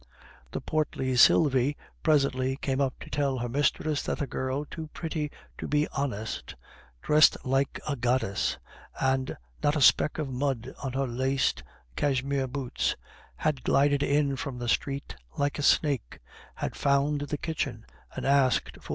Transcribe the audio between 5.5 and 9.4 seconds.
to be honest, "dressed like a goddess," and